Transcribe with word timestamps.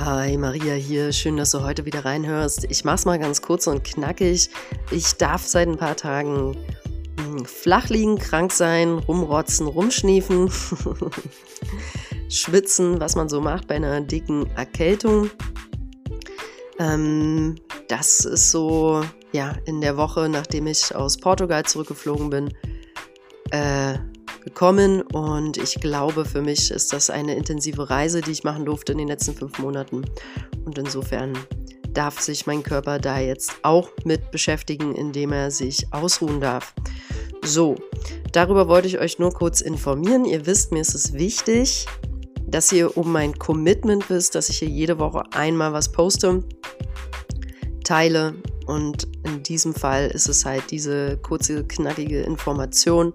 Hi, 0.00 0.36
Maria 0.36 0.74
hier. 0.74 1.12
Schön, 1.12 1.36
dass 1.36 1.50
du 1.50 1.64
heute 1.64 1.84
wieder 1.84 2.04
reinhörst. 2.04 2.70
Ich 2.70 2.84
mach's 2.84 3.04
mal 3.04 3.18
ganz 3.18 3.42
kurz 3.42 3.66
und 3.66 3.82
knackig. 3.82 4.48
Ich 4.92 5.14
darf 5.14 5.44
seit 5.44 5.66
ein 5.66 5.76
paar 5.76 5.96
Tagen 5.96 6.56
hm, 7.18 7.44
flach 7.44 7.88
liegen, 7.88 8.16
krank 8.16 8.52
sein, 8.52 8.90
rumrotzen, 8.90 9.66
rumschniefen, 9.66 10.52
schwitzen, 12.28 13.00
was 13.00 13.16
man 13.16 13.28
so 13.28 13.40
macht 13.40 13.66
bei 13.66 13.74
einer 13.74 14.00
dicken 14.00 14.48
Erkältung. 14.54 15.30
Ähm, 16.78 17.56
das 17.88 18.24
ist 18.24 18.52
so, 18.52 19.02
ja, 19.32 19.56
in 19.64 19.80
der 19.80 19.96
Woche, 19.96 20.28
nachdem 20.28 20.68
ich 20.68 20.94
aus 20.94 21.16
Portugal 21.16 21.64
zurückgeflogen 21.64 22.30
bin, 22.30 22.54
äh, 23.50 23.98
gekommen 24.48 25.02
und 25.02 25.58
ich 25.58 25.74
glaube, 25.74 26.24
für 26.24 26.40
mich 26.40 26.70
ist 26.70 26.94
das 26.94 27.10
eine 27.10 27.36
intensive 27.36 27.90
Reise, 27.90 28.22
die 28.22 28.30
ich 28.30 28.44
machen 28.44 28.64
durfte 28.64 28.92
in 28.92 28.98
den 28.98 29.08
letzten 29.08 29.34
fünf 29.34 29.58
Monaten. 29.58 30.04
Und 30.64 30.78
insofern 30.78 31.36
darf 31.92 32.18
sich 32.20 32.46
mein 32.46 32.62
Körper 32.62 32.98
da 32.98 33.18
jetzt 33.18 33.52
auch 33.62 33.90
mit 34.04 34.30
beschäftigen, 34.30 34.94
indem 34.94 35.32
er 35.32 35.50
sich 35.50 35.92
ausruhen 35.92 36.40
darf. 36.40 36.74
So, 37.44 37.76
darüber 38.32 38.68
wollte 38.68 38.88
ich 38.88 38.98
euch 38.98 39.18
nur 39.18 39.32
kurz 39.32 39.60
informieren. 39.60 40.24
Ihr 40.24 40.46
wisst, 40.46 40.72
mir 40.72 40.80
ist 40.80 40.94
es 40.94 41.12
wichtig, 41.12 41.86
dass 42.46 42.72
ihr 42.72 42.96
um 42.96 43.12
mein 43.12 43.38
Commitment 43.38 44.08
wisst, 44.08 44.34
dass 44.34 44.48
ich 44.48 44.60
hier 44.60 44.68
jede 44.68 44.98
Woche 44.98 45.24
einmal 45.32 45.74
was 45.74 45.92
poste, 45.92 46.42
teile 47.84 48.34
und 48.66 49.08
in 49.24 49.42
diesem 49.42 49.74
Fall 49.74 50.08
ist 50.08 50.28
es 50.28 50.46
halt 50.46 50.70
diese 50.70 51.18
kurze, 51.18 51.64
knackige 51.64 52.22
Information, 52.22 53.12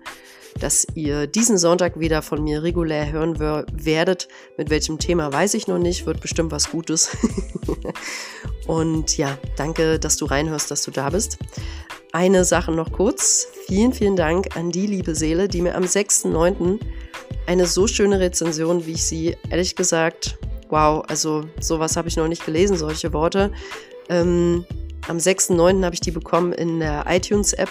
dass 0.59 0.85
ihr 0.95 1.27
diesen 1.27 1.57
Sonntag 1.57 1.99
wieder 1.99 2.21
von 2.21 2.43
mir 2.43 2.63
regulär 2.63 3.12
hören 3.12 3.39
werdet. 3.39 4.27
Mit 4.57 4.70
welchem 4.70 4.99
Thema 4.99 5.31
weiß 5.31 5.54
ich 5.55 5.68
noch 5.68 5.79
nicht, 5.79 6.05
wird 6.05 6.21
bestimmt 6.21 6.51
was 6.51 6.71
Gutes. 6.71 7.15
Und 8.68 9.18
ja, 9.18 9.37
danke, 9.55 9.99
dass 9.99 10.18
du 10.18 10.26
reinhörst, 10.26 10.71
dass 10.71 10.84
du 10.84 10.91
da 10.91 11.09
bist. 11.09 11.37
Eine 12.12 12.46
Sache 12.46 12.71
noch 12.71 12.91
kurz. 12.91 13.48
Vielen, 13.68 13.93
vielen 13.93 14.15
Dank 14.15 14.55
an 14.55 14.71
die 14.71 14.87
liebe 14.87 15.15
Seele, 15.15 15.48
die 15.48 15.62
mir 15.62 15.76
am 15.76 15.84
6.9. 15.84 16.79
eine 17.48 17.65
so 17.65 17.87
schöne 17.87 18.20
Rezension, 18.20 18.85
wie 18.85 18.93
ich 18.93 19.04
sie 19.04 19.35
ehrlich 19.49 19.76
gesagt, 19.76 20.37
wow, 20.70 21.04
also 21.07 21.46
sowas 21.59 21.98
habe 21.98 22.07
ich 22.07 22.18
noch 22.18 22.27
nicht 22.27 22.46
gelesen, 22.46 22.77
solche 22.77 23.13
Worte. 23.13 23.51
Ähm, 24.09 24.65
am 25.07 25.18
6.9. 25.18 25.84
habe 25.84 25.96
ich 25.96 26.01
die 26.01 26.12
bekommen 26.12 26.54
in 26.54 26.79
der 26.79 27.05
iTunes-App. 27.07 27.70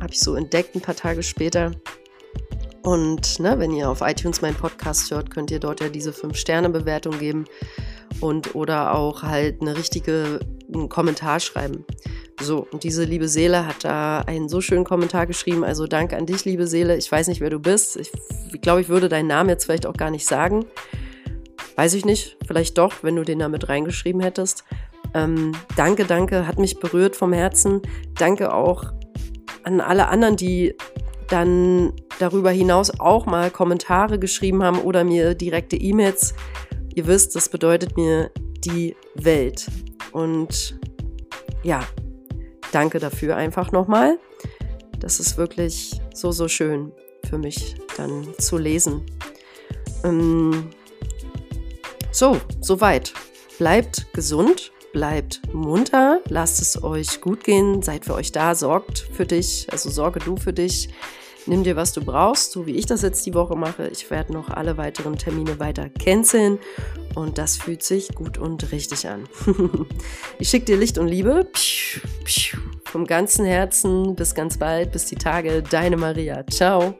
Habe 0.00 0.12
ich 0.12 0.20
so 0.20 0.34
entdeckt 0.34 0.74
ein 0.74 0.80
paar 0.80 0.96
Tage 0.96 1.22
später. 1.22 1.72
Und 2.82 3.40
ne, 3.40 3.58
wenn 3.58 3.72
ihr 3.72 3.90
auf 3.90 4.00
iTunes 4.00 4.40
meinen 4.40 4.56
Podcast 4.56 5.10
hört, 5.10 5.30
könnt 5.30 5.50
ihr 5.50 5.60
dort 5.60 5.80
ja 5.80 5.88
diese 5.88 6.12
5-Sterne-Bewertung 6.12 7.18
geben 7.18 7.44
und 8.20 8.54
oder 8.54 8.94
auch 8.94 9.22
halt 9.22 9.60
eine 9.60 9.76
richtige 9.76 10.40
einen 10.72 10.88
Kommentar 10.88 11.40
schreiben. 11.40 11.84
So, 12.40 12.66
und 12.70 12.84
diese 12.84 13.04
liebe 13.04 13.28
Seele 13.28 13.66
hat 13.66 13.84
da 13.84 14.20
einen 14.20 14.48
so 14.48 14.60
schönen 14.60 14.84
Kommentar 14.84 15.26
geschrieben. 15.26 15.64
Also 15.64 15.86
danke 15.86 16.16
an 16.16 16.26
dich, 16.26 16.44
liebe 16.44 16.66
Seele. 16.66 16.96
Ich 16.96 17.10
weiß 17.10 17.28
nicht, 17.28 17.40
wer 17.40 17.50
du 17.50 17.58
bist. 17.58 17.96
Ich, 17.96 18.10
ich 18.52 18.60
glaube, 18.60 18.80
ich 18.80 18.88
würde 18.88 19.08
deinen 19.08 19.26
Namen 19.26 19.50
jetzt 19.50 19.64
vielleicht 19.64 19.86
auch 19.86 19.96
gar 19.96 20.10
nicht 20.10 20.26
sagen. 20.26 20.64
Weiß 21.76 21.94
ich 21.94 22.04
nicht. 22.04 22.38
Vielleicht 22.46 22.78
doch, 22.78 23.02
wenn 23.02 23.16
du 23.16 23.24
den 23.24 23.40
da 23.40 23.48
mit 23.48 23.68
reingeschrieben 23.68 24.20
hättest. 24.20 24.64
Ähm, 25.12 25.52
danke, 25.76 26.04
danke, 26.04 26.46
hat 26.46 26.58
mich 26.58 26.78
berührt 26.78 27.16
vom 27.16 27.32
Herzen. 27.32 27.82
Danke 28.16 28.54
auch 28.54 28.84
an 29.64 29.80
alle 29.80 30.08
anderen, 30.08 30.36
die 30.36 30.74
dann 31.28 31.92
darüber 32.20 32.50
hinaus 32.50 32.92
auch 33.00 33.26
mal 33.26 33.50
Kommentare 33.50 34.18
geschrieben 34.18 34.62
haben 34.62 34.78
oder 34.80 35.04
mir 35.04 35.34
direkte 35.34 35.76
E-Mails. 35.76 36.34
Ihr 36.94 37.06
wisst, 37.06 37.34
das 37.34 37.48
bedeutet 37.48 37.96
mir 37.96 38.30
die 38.64 38.96
Welt. 39.14 39.66
Und 40.12 40.78
ja, 41.62 41.82
danke 42.72 42.98
dafür 42.98 43.36
einfach 43.36 43.72
nochmal. 43.72 44.18
Das 44.98 45.18
ist 45.18 45.38
wirklich 45.38 46.00
so, 46.14 46.30
so 46.30 46.48
schön 46.48 46.92
für 47.28 47.38
mich 47.38 47.76
dann 47.96 48.26
zu 48.38 48.58
lesen. 48.58 49.02
Ähm, 50.04 50.70
so, 52.10 52.36
soweit. 52.60 53.12
Bleibt 53.58 54.12
gesund, 54.14 54.72
bleibt 54.92 55.40
munter, 55.52 56.20
lasst 56.28 56.60
es 56.60 56.82
euch 56.82 57.20
gut 57.20 57.44
gehen, 57.44 57.82
seid 57.82 58.04
für 58.04 58.14
euch 58.14 58.32
da, 58.32 58.54
sorgt 58.54 58.98
für 59.12 59.26
dich, 59.26 59.66
also 59.70 59.90
sorge 59.90 60.18
du 60.18 60.36
für 60.36 60.52
dich. 60.52 60.88
Nimm 61.50 61.64
dir, 61.64 61.74
was 61.74 61.92
du 61.92 62.00
brauchst, 62.00 62.52
so 62.52 62.64
wie 62.66 62.76
ich 62.76 62.86
das 62.86 63.02
jetzt 63.02 63.26
die 63.26 63.34
Woche 63.34 63.56
mache. 63.56 63.88
Ich 63.88 64.08
werde 64.08 64.32
noch 64.32 64.50
alle 64.50 64.76
weiteren 64.76 65.18
Termine 65.18 65.58
weiter 65.58 65.88
canceln 65.88 66.60
und 67.16 67.38
das 67.38 67.56
fühlt 67.56 67.82
sich 67.82 68.14
gut 68.14 68.38
und 68.38 68.70
richtig 68.70 69.08
an. 69.08 69.24
ich 70.38 70.48
schicke 70.48 70.66
dir 70.66 70.76
Licht 70.76 70.96
und 70.96 71.08
Liebe. 71.08 71.50
Vom 72.84 73.04
ganzen 73.04 73.44
Herzen. 73.44 74.14
Bis 74.14 74.36
ganz 74.36 74.58
bald. 74.58 74.92
Bis 74.92 75.06
die 75.06 75.16
Tage. 75.16 75.64
Deine 75.68 75.96
Maria. 75.96 76.46
Ciao. 76.46 76.94